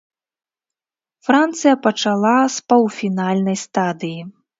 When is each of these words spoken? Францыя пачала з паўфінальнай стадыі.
Францыя 1.27 1.73
пачала 1.87 2.31
з 2.55 2.65
паўфінальнай 2.73 3.57
стадыі. 3.65 4.19